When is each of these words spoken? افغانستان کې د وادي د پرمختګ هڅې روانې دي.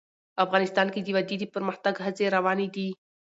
افغانستان 0.43 0.87
کې 0.93 0.99
د 1.03 1.07
وادي 1.15 1.35
د 1.39 1.43
پرمختګ 1.53 1.95
هڅې 2.05 2.25
روانې 2.35 2.67
دي. 2.75 2.87